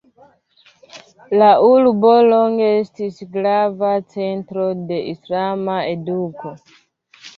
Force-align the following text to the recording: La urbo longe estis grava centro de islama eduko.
La 1.41 1.49
urbo 1.65 2.13
longe 2.31 2.69
estis 2.77 3.19
grava 3.35 3.93
centro 4.15 4.67
de 4.93 4.99
islama 5.15 5.77
eduko. 5.95 6.55